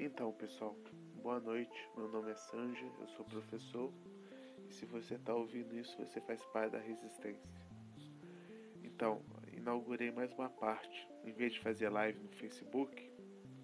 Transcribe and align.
Então, 0.00 0.30
pessoal, 0.30 0.76
boa 1.24 1.40
noite. 1.40 1.76
Meu 1.96 2.06
nome 2.06 2.30
é 2.30 2.34
Sanja, 2.36 2.86
eu 3.00 3.08
sou 3.08 3.24
professor. 3.24 3.92
E 4.70 4.72
se 4.72 4.86
você 4.86 5.16
está 5.16 5.34
ouvindo 5.34 5.76
isso, 5.76 5.98
você 5.98 6.20
faz 6.20 6.40
parte 6.52 6.70
da 6.70 6.78
resistência. 6.78 7.50
Então, 8.84 9.20
inaugurei 9.52 10.12
mais 10.12 10.32
uma 10.34 10.48
parte. 10.48 11.08
Em 11.24 11.32
vez 11.32 11.54
de 11.54 11.58
fazer 11.58 11.88
live 11.88 12.16
no 12.20 12.28
Facebook, 12.28 13.10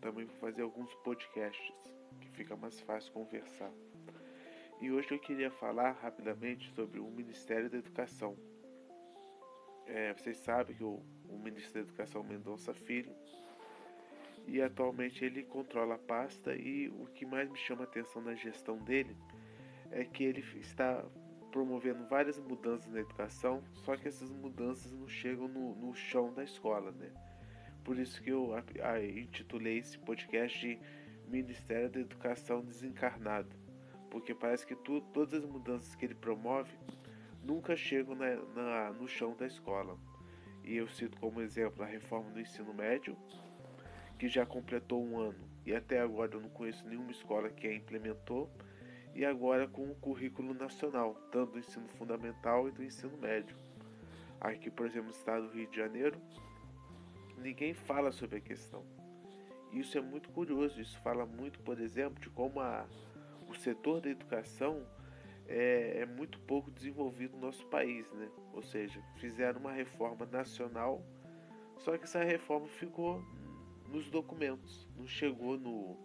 também 0.00 0.24
vou 0.24 0.36
fazer 0.36 0.62
alguns 0.62 0.94
podcasts, 1.02 1.74
que 2.20 2.28
fica 2.28 2.54
mais 2.54 2.78
fácil 2.78 3.12
conversar. 3.12 3.72
E 4.80 4.88
hoje 4.92 5.10
eu 5.10 5.18
queria 5.18 5.50
falar 5.50 5.90
rapidamente 6.00 6.70
sobre 6.74 7.00
o 7.00 7.10
Ministério 7.10 7.68
da 7.68 7.78
Educação. 7.78 8.36
É, 9.84 10.14
vocês 10.14 10.36
sabem 10.36 10.76
que 10.76 10.84
o, 10.84 11.02
o 11.28 11.36
ministro 11.36 11.74
da 11.74 11.80
Educação 11.80 12.22
Mendonça 12.22 12.72
Filho 12.72 13.12
e 14.46 14.60
atualmente 14.60 15.24
ele 15.24 15.42
controla 15.42 15.94
a 15.94 15.98
pasta 15.98 16.54
e 16.54 16.88
o 16.88 17.06
que 17.06 17.24
mais 17.24 17.48
me 17.48 17.56
chama 17.56 17.82
a 17.82 17.84
atenção 17.84 18.22
na 18.22 18.34
gestão 18.34 18.78
dele 18.78 19.16
é 19.90 20.04
que 20.04 20.24
ele 20.24 20.44
está 20.60 21.04
promovendo 21.50 22.06
várias 22.06 22.38
mudanças 22.38 22.90
na 22.92 23.00
educação, 23.00 23.62
só 23.72 23.96
que 23.96 24.08
essas 24.08 24.30
mudanças 24.30 24.92
não 24.92 25.08
chegam 25.08 25.48
no, 25.48 25.74
no 25.74 25.94
chão 25.94 26.32
da 26.32 26.44
escola, 26.44 26.92
né? 26.92 27.10
Por 27.84 27.98
isso 27.98 28.22
que 28.22 28.30
eu 28.30 28.54
a, 28.54 28.62
a, 28.92 29.04
intitulei 29.04 29.78
esse 29.78 29.98
podcast 29.98 30.58
de 30.60 30.78
Ministério 31.28 31.90
da 31.90 32.00
Educação 32.00 32.64
Desencarnado, 32.64 33.48
porque 34.10 34.34
parece 34.34 34.66
que 34.66 34.76
tu, 34.76 35.00
todas 35.12 35.34
as 35.34 35.44
mudanças 35.44 35.94
que 35.94 36.04
ele 36.04 36.14
promove 36.14 36.72
nunca 37.42 37.76
chegam 37.76 38.14
na, 38.14 38.36
na, 38.54 38.92
no 38.92 39.08
chão 39.08 39.34
da 39.36 39.46
escola. 39.46 39.98
E 40.62 40.76
eu 40.76 40.86
cito 40.88 41.18
como 41.18 41.40
exemplo 41.40 41.82
a 41.82 41.86
reforma 41.86 42.30
do 42.30 42.40
ensino 42.40 42.72
médio, 42.74 43.16
que 44.20 44.28
já 44.28 44.44
completou 44.44 45.02
um 45.02 45.18
ano 45.18 45.50
e 45.64 45.74
até 45.74 45.98
agora 45.98 46.34
eu 46.34 46.40
não 46.42 46.50
conheço 46.50 46.86
nenhuma 46.86 47.10
escola 47.10 47.48
que 47.48 47.66
a 47.66 47.74
implementou, 47.74 48.50
e 49.14 49.24
agora 49.24 49.66
com 49.66 49.90
o 49.90 49.94
currículo 49.94 50.52
nacional, 50.52 51.14
tanto 51.32 51.52
do 51.52 51.58
ensino 51.58 51.88
fundamental 51.88 52.68
e 52.68 52.70
do 52.70 52.84
ensino 52.84 53.16
médio. 53.16 53.56
Aqui, 54.38 54.70
por 54.70 54.86
exemplo, 54.86 55.06
no 55.06 55.14
estado 55.14 55.48
do 55.48 55.56
Rio 55.56 55.66
de 55.68 55.76
Janeiro, 55.76 56.20
ninguém 57.38 57.72
fala 57.72 58.12
sobre 58.12 58.36
a 58.36 58.40
questão. 58.40 58.84
Isso 59.72 59.96
é 59.96 60.02
muito 60.02 60.28
curioso, 60.30 60.80
isso 60.80 60.98
fala 61.00 61.24
muito, 61.24 61.58
por 61.60 61.80
exemplo, 61.80 62.20
de 62.20 62.28
como 62.28 62.60
a, 62.60 62.86
o 63.48 63.54
setor 63.54 64.02
da 64.02 64.10
educação 64.10 64.86
é, 65.48 66.02
é, 66.02 66.06
muito 66.06 66.38
pouco 66.40 66.70
desenvolvido 66.70 67.36
no 67.36 67.46
nosso 67.46 67.66
país, 67.66 68.10
né? 68.12 68.28
Ou 68.52 68.62
seja, 68.62 69.02
fizeram 69.16 69.60
uma 69.60 69.72
reforma 69.72 70.26
nacional, 70.26 71.02
só 71.78 71.96
que 71.96 72.04
essa 72.04 72.22
reforma 72.22 72.68
ficou 72.68 73.24
nos 73.90 74.08
documentos, 74.08 74.88
não 74.96 75.06
chegou 75.06 75.58
no, 75.58 75.96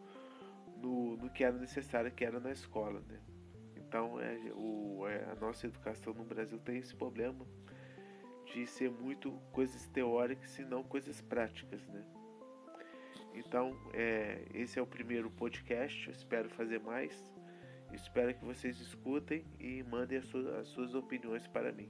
no, 0.77 1.17
no 1.17 1.29
que 1.29 1.43
era 1.43 1.57
necessário, 1.57 2.11
que 2.11 2.25
era 2.25 2.39
na 2.39 2.51
escola, 2.51 3.01
né? 3.07 3.19
Então, 3.75 4.19
é, 4.19 4.37
o, 4.53 5.07
é, 5.07 5.31
a 5.31 5.35
nossa 5.35 5.67
educação 5.67 6.13
no 6.13 6.23
Brasil 6.23 6.59
tem 6.59 6.77
esse 6.77 6.95
problema 6.95 7.45
de 8.53 8.65
ser 8.67 8.89
muito 8.89 9.31
coisas 9.51 9.87
teóricas 9.87 10.57
e 10.59 10.65
não 10.65 10.83
coisas 10.83 11.21
práticas, 11.21 11.85
né? 11.87 12.03
Então, 13.33 13.77
é, 13.93 14.45
esse 14.53 14.79
é 14.79 14.81
o 14.81 14.87
primeiro 14.87 15.29
podcast, 15.29 16.09
espero 16.09 16.49
fazer 16.49 16.79
mais. 16.79 17.33
Espero 17.93 18.33
que 18.33 18.43
vocês 18.43 18.79
escutem 18.79 19.45
e 19.59 19.83
mandem 19.83 20.17
as 20.17 20.25
suas, 20.25 20.47
as 20.47 20.67
suas 20.69 20.95
opiniões 20.95 21.47
para 21.47 21.71
mim. 21.71 21.89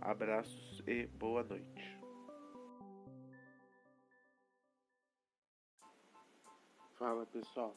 Abraços 0.00 0.82
e 0.86 1.06
boa 1.06 1.42
noite. 1.42 2.03
Fala 6.98 7.26
pessoal, 7.26 7.74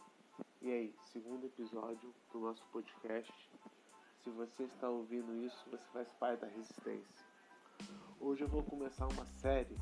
e 0.62 0.70
aí, 0.70 0.96
segundo 1.12 1.44
episódio 1.44 2.14
do 2.32 2.40
nosso 2.40 2.64
podcast. 2.72 3.34
Se 4.24 4.30
você 4.30 4.66
está 4.66 4.88
ouvindo 4.88 5.36
isso, 5.44 5.58
você 5.72 5.84
faz 5.92 6.08
parte 6.20 6.42
da 6.42 6.48
resistência. 6.48 7.26
Hoje 8.22 8.44
eu 8.44 8.48
vou 8.48 8.62
começar 8.62 9.08
uma 9.08 9.26
série 9.26 9.76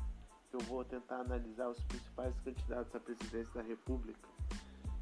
que 0.48 0.56
eu 0.56 0.60
vou 0.60 0.82
tentar 0.86 1.20
analisar 1.20 1.68
os 1.68 1.78
principais 1.84 2.34
candidatos 2.40 2.94
à 2.94 2.98
presidência 2.98 3.52
da 3.52 3.60
República 3.60 4.26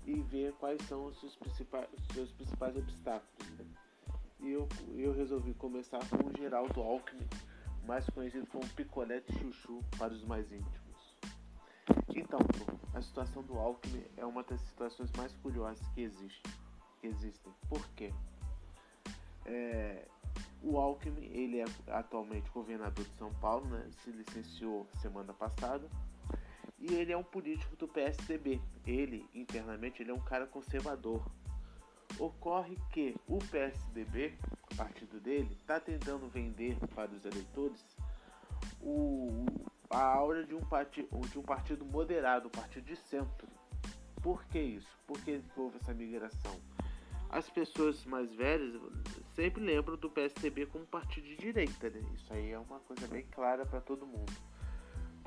e 0.04 0.20
ver 0.22 0.53
quais 0.54 0.82
são 0.88 1.06
os 1.06 1.20
seus 1.20 1.36
principais, 1.36 1.88
os 1.97 2.06
seus 2.12 2.32
principais 2.32 2.76
obstáculos. 2.76 3.50
Né? 3.50 3.66
E 4.41 4.50
eu, 4.50 4.69
eu 4.97 5.12
resolvi 5.12 5.54
começar 5.54 6.00
com 6.10 6.28
o 6.28 6.36
Geraldo 6.36 6.80
Alckmin, 6.82 7.28
mais 7.86 8.04
conhecido 8.10 8.48
como 8.48 8.69
Picolete 8.70 9.32
Chuchu 9.38 9.80
para 9.97 10.12
os 10.12 10.25
mais 10.25 10.50
íntimos. 10.50 10.84
Então, 12.15 12.39
a 12.95 13.03
situação 13.03 13.43
do 13.43 13.59
Alckmin 13.59 14.05
é 14.17 14.25
uma 14.25 14.43
das 14.43 14.61
situações 14.62 15.11
mais 15.17 15.34
curiosas 15.37 15.87
que, 15.89 16.03
existe, 16.03 16.43
que 17.00 17.06
existem. 17.06 17.53
Por 17.69 17.87
quê? 17.91 18.12
É, 19.45 20.06
o 20.62 20.78
Alckmin, 20.78 21.27
ele 21.27 21.61
é 21.61 21.65
atualmente 21.89 22.50
governador 22.50 23.05
de 23.05 23.15
São 23.17 23.33
Paulo, 23.34 23.67
né? 23.67 23.87
se 24.03 24.11
licenciou 24.11 24.87
semana 25.00 25.33
passada, 25.34 25.89
e 26.78 26.93
ele 26.95 27.12
é 27.12 27.17
um 27.17 27.25
político 27.25 27.77
do 27.77 27.87
PSDB. 27.87 28.61
Ele, 28.87 29.28
internamente, 29.34 30.03
ele 30.03 30.11
é 30.11 30.15
um 30.15 30.21
cara 30.21 30.47
conservador. 30.47 31.22
Ocorre 32.19 32.78
que 32.93 33.16
o 33.27 33.39
PSDB, 33.39 34.34
o 34.72 34.77
partido 34.77 35.21
dele, 35.21 35.55
está 35.61 35.81
tentando 35.81 36.28
vender 36.28 36.77
para 36.95 37.11
os 37.11 37.25
eleitores 37.25 37.84
o, 38.81 39.47
a 39.94 40.03
aura 40.03 40.44
de 40.44 40.55
um, 40.55 40.60
partido, 40.60 41.09
de 41.28 41.38
um 41.38 41.43
partido 41.43 41.84
moderado, 41.84 42.49
um 42.49 42.50
partido 42.50 42.84
de 42.84 42.97
centro. 42.97 43.47
Por 44.21 44.44
que 44.47 44.59
isso? 44.59 44.99
Por 45.06 45.21
que 45.21 45.41
houve 45.56 45.77
essa 45.77 45.94
migração? 45.94 46.60
As 47.31 47.49
pessoas 47.49 48.04
mais 48.04 48.33
velhas 48.33 48.81
sempre 49.34 49.62
lembram 49.62 49.97
do 49.97 50.10
PSDB 50.10 50.66
como 50.66 50.84
partido 50.87 51.27
de 51.27 51.37
direita, 51.37 51.91
né? 51.91 52.00
Isso 52.15 52.33
aí 52.33 52.50
é 52.50 52.59
uma 52.59 52.81
coisa 52.81 53.06
bem 53.06 53.25
clara 53.31 53.65
para 53.65 53.81
todo 53.81 54.06
mundo. 54.06 54.33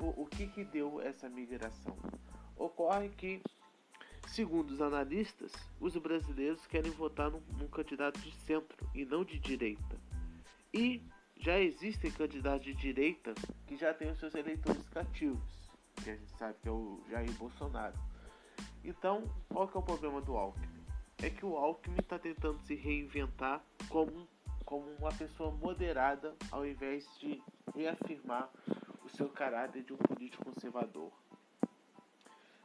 O 0.00 0.26
que, 0.26 0.46
que 0.46 0.64
deu 0.64 1.00
essa 1.00 1.28
migração? 1.28 1.96
Ocorre 2.56 3.08
que, 3.08 3.42
segundo 4.28 4.70
os 4.70 4.80
analistas, 4.80 5.52
os 5.80 5.96
brasileiros 5.96 6.66
querem 6.66 6.90
votar 6.92 7.30
num, 7.30 7.42
num 7.58 7.68
candidato 7.68 8.20
de 8.20 8.32
centro 8.32 8.76
e 8.94 9.04
não 9.04 9.24
de 9.24 9.38
direita. 9.38 9.98
E 10.72 11.02
já 11.38 11.58
existem 11.58 12.10
candidatos 12.10 12.64
de 12.64 12.74
direita 12.74 13.32
que 13.66 13.76
já 13.76 13.94
têm 13.94 14.10
os 14.10 14.18
seus 14.18 14.34
eleitores 14.34 14.88
cativos, 14.88 15.70
que 16.02 16.10
a 16.10 16.16
gente 16.16 16.30
sabe 16.32 16.56
que 16.60 16.68
é 16.68 16.72
o 16.72 17.00
Jair 17.08 17.30
Bolsonaro. 17.32 17.98
Então, 18.84 19.22
qual 19.48 19.68
que 19.68 19.76
é 19.76 19.80
o 19.80 19.82
problema 19.82 20.20
do 20.20 20.36
Alckmin? 20.36 20.84
É 21.22 21.30
que 21.30 21.44
o 21.44 21.56
Alckmin 21.56 21.98
está 22.00 22.18
tentando 22.18 22.60
se 22.60 22.74
reinventar 22.74 23.64
como, 23.88 24.28
como 24.64 24.90
uma 24.98 25.12
pessoa 25.12 25.50
moderada, 25.52 26.34
ao 26.50 26.66
invés 26.66 27.06
de 27.18 27.42
reafirmar 27.74 28.50
o 29.04 29.08
seu 29.08 29.28
caráter 29.28 29.84
de 29.84 29.92
um 29.92 29.96
político 29.96 30.44
conservador. 30.44 31.12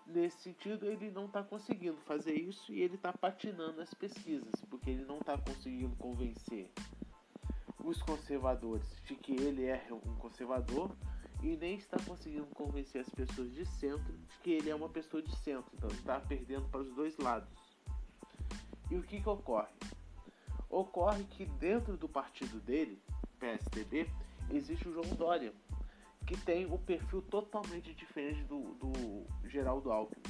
Nesse 0.06 0.41
sentido, 0.41 0.85
ele 0.85 1.09
não 1.12 1.25
está 1.25 1.44
conseguindo 1.44 1.97
fazer 2.01 2.33
isso 2.33 2.73
e 2.73 2.81
ele 2.81 2.95
está 2.95 3.13
patinando 3.13 3.81
as 3.81 3.94
pesquisas, 3.94 4.53
porque 4.69 4.89
ele 4.89 5.06
não 5.06 5.17
está 5.17 5.38
conseguindo 5.38 5.95
convencer 5.95 6.72
os 7.83 8.01
conservadores 8.01 8.88
de 9.05 9.16
que 9.16 9.33
ele 9.33 9.66
é 9.66 9.85
um 9.91 10.16
conservador 10.16 10.89
e 11.41 11.57
nem 11.57 11.75
está 11.75 11.97
conseguindo 11.99 12.45
convencer 12.47 13.01
as 13.01 13.09
pessoas 13.09 13.53
de 13.53 13.66
centro 13.66 14.13
de 14.13 14.38
que 14.41 14.51
ele 14.51 14.69
é 14.69 14.75
uma 14.75 14.88
pessoa 14.88 15.21
de 15.21 15.35
centro. 15.38 15.69
Então 15.75 15.89
está 15.89 16.19
perdendo 16.19 16.67
para 16.69 16.79
os 16.79 16.95
dois 16.95 17.17
lados. 17.17 17.49
E 18.89 18.95
o 18.95 19.03
que, 19.03 19.21
que 19.21 19.29
ocorre? 19.29 19.73
Ocorre 20.69 21.23
que 21.25 21.45
dentro 21.45 21.97
do 21.97 22.07
partido 22.07 22.59
dele, 22.61 23.01
PSDB, 23.39 24.09
existe 24.51 24.88
o 24.88 24.94
João 24.94 25.15
Dória, 25.15 25.53
que 26.25 26.38
tem 26.38 26.65
um 26.65 26.77
perfil 26.77 27.21
totalmente 27.23 27.94
diferente 27.94 28.44
do, 28.44 28.73
do 28.75 29.50
Geraldo 29.50 29.91
Alckmin. 29.91 30.23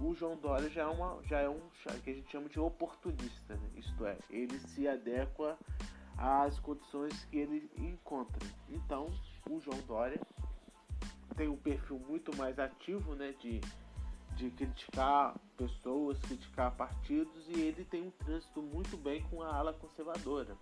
O 0.00 0.14
João 0.14 0.36
Dória 0.36 0.68
já 0.70 0.82
é, 0.82 0.86
uma, 0.86 1.22
já 1.24 1.40
é 1.40 1.48
um 1.48 1.60
que 2.04 2.10
a 2.10 2.14
gente 2.14 2.30
chama 2.30 2.48
de 2.48 2.60
oportunista, 2.60 3.56
né? 3.56 3.70
isto 3.76 4.06
é, 4.06 4.18
ele 4.30 4.58
se 4.60 4.86
adequa 4.86 5.58
as 6.16 6.58
condições 6.58 7.24
que 7.26 7.38
ele 7.38 7.70
encontra. 7.76 8.46
Então, 8.68 9.06
o 9.48 9.60
João 9.60 9.78
Dória 9.86 10.20
tem 11.36 11.48
um 11.48 11.56
perfil 11.56 11.98
muito 11.98 12.34
mais 12.36 12.58
ativo, 12.58 13.14
né, 13.14 13.34
de, 13.40 13.60
de 14.34 14.50
criticar 14.50 15.38
pessoas, 15.56 16.18
criticar 16.20 16.74
partidos, 16.74 17.46
e 17.48 17.60
ele 17.60 17.84
tem 17.84 18.02
um 18.02 18.10
trânsito 18.10 18.62
muito 18.62 18.96
bem 18.96 19.22
com 19.24 19.42
a 19.42 19.54
ala 19.54 19.72
conservadora, 19.74 20.56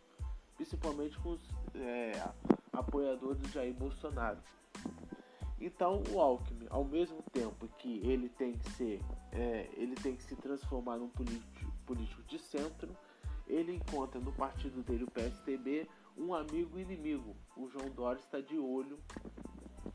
principalmente 0.56 1.16
com 1.18 1.30
os 1.30 1.40
é, 1.76 2.12
apoiadores 2.72 3.38
do 3.38 3.48
Jair 3.50 3.74
Bolsonaro. 3.74 4.38
Então, 5.60 6.02
o 6.10 6.20
Alckmin, 6.20 6.66
ao 6.68 6.84
mesmo 6.84 7.22
tempo 7.32 7.68
que 7.78 8.00
ele 8.06 8.28
tem 8.28 8.52
que 8.52 8.70
ser, 8.72 9.00
é, 9.32 9.70
ele 9.74 9.94
tem 9.94 10.16
que 10.16 10.22
se 10.24 10.36
transformar 10.36 10.96
num 10.96 11.08
político, 11.08 11.72
político 11.86 12.22
de 12.24 12.38
centro, 12.38 12.94
ele 13.46 13.74
encontra 13.74 14.20
no 14.20 14.32
partido 14.32 14.82
dele, 14.82 15.04
o 15.04 15.10
PSTB, 15.10 15.88
um 16.16 16.34
amigo 16.34 16.78
inimigo. 16.78 17.36
O 17.56 17.68
João 17.68 17.90
Dória 17.90 18.20
está 18.20 18.40
de 18.40 18.58
olho 18.58 18.98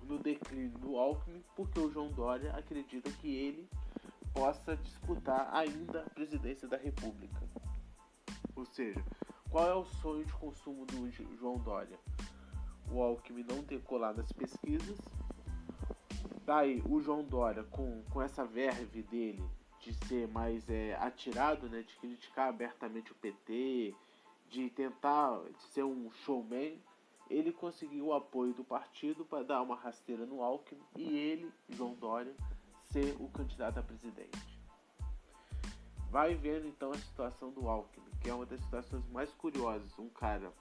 no 0.03 0.19
declínio 0.19 0.77
do 0.79 0.97
Alckmin, 0.97 1.43
porque 1.55 1.79
o 1.79 1.91
João 1.91 2.11
Dória 2.11 2.51
acredita 2.53 3.11
que 3.11 3.35
ele 3.35 3.69
possa 4.33 4.75
disputar 4.77 5.49
ainda 5.53 6.01
a 6.01 6.09
presidência 6.09 6.67
da 6.67 6.77
República. 6.77 7.41
Ou 8.55 8.65
seja, 8.65 9.03
qual 9.49 9.67
é 9.67 9.73
o 9.73 9.85
sonho 9.85 10.25
de 10.25 10.33
consumo 10.33 10.85
do 10.85 11.09
João 11.37 11.57
Dória? 11.57 11.99
O 12.91 13.01
Alckmin 13.01 13.45
não 13.49 13.63
ter 13.63 13.81
colado 13.81 14.17
nas 14.17 14.31
pesquisas. 14.31 14.97
Daí 16.45 16.83
o 16.89 16.99
João 16.99 17.23
Dória, 17.23 17.63
com, 17.63 18.03
com 18.09 18.21
essa 18.21 18.43
verve 18.43 19.03
dele 19.03 19.43
de 19.79 19.93
ser 20.05 20.27
mais 20.27 20.69
é, 20.69 20.95
atirado, 20.95 21.69
né, 21.69 21.81
de 21.81 21.95
criticar 21.95 22.49
abertamente 22.49 23.11
o 23.11 23.15
PT, 23.15 23.95
de 24.49 24.69
tentar 24.71 25.41
ser 25.71 25.83
um 25.83 26.11
showman, 26.25 26.77
ele 27.29 27.51
conseguiu 27.51 28.07
o 28.07 28.13
apoio 28.13 28.53
do 28.53 28.63
partido 28.63 29.23
para 29.23 29.43
dar 29.43 29.61
uma 29.61 29.75
rasteira 29.75 30.25
no 30.25 30.41
Alckmin 30.41 30.81
e 30.97 31.15
ele, 31.15 31.51
João 31.69 31.93
Dória, 31.93 32.33
ser 32.91 33.15
o 33.19 33.27
candidato 33.29 33.77
a 33.77 33.83
presidente. 33.83 34.59
Vai 36.09 36.33
vendo 36.33 36.67
então 36.67 36.91
a 36.91 36.97
situação 36.97 37.51
do 37.51 37.69
Alckmin, 37.69 38.09
que 38.19 38.29
é 38.29 38.33
uma 38.33 38.45
das 38.45 38.59
situações 38.61 39.07
mais 39.09 39.31
curiosas. 39.33 39.97
Um 39.99 40.09
cara 40.09 40.51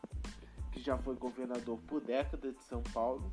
que 0.71 0.81
já 0.81 0.99
foi 0.99 1.15
governador 1.17 1.79
por 1.87 2.03
décadas 2.03 2.55
de 2.55 2.63
São 2.65 2.83
Paulo, 2.93 3.33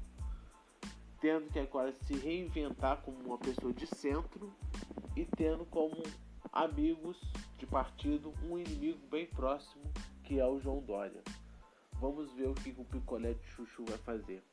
tendo 1.19 1.51
que 1.51 1.59
agora 1.59 1.91
se 1.91 2.13
reinventar 2.13 3.01
como 3.01 3.17
uma 3.19 3.37
pessoa 3.37 3.73
de 3.73 3.85
centro 3.85 4.53
e 5.15 5.25
tendo 5.25 5.65
como 5.65 6.03
amigos 6.51 7.17
de 7.57 7.65
partido 7.65 8.33
um 8.43 8.57
inimigo 8.57 8.99
bem 9.07 9.25
próximo 9.27 9.83
que 10.23 10.39
é 10.39 10.45
o 10.45 10.59
João 10.59 10.81
Dória. 10.81 11.21
Vamos 11.93 12.31
ver 12.33 12.49
o 12.49 12.53
que 12.53 12.69
o 12.77 12.83
picolé 12.85 13.33
de 13.33 13.47
chuchu 13.47 13.85
vai 13.85 13.97
fazer. 13.99 14.43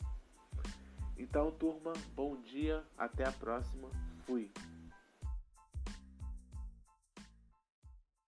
Então, 1.19 1.50
turma, 1.53 1.93
bom 2.14 2.37
dia, 2.43 2.85
até 2.97 3.26
a 3.26 3.32
próxima. 3.32 3.88
Fui. 4.26 4.50